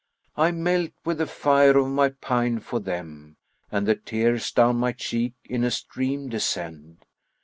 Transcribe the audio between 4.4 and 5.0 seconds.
down my